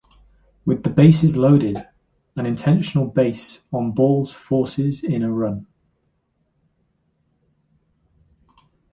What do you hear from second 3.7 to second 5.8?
on balls forces in a run.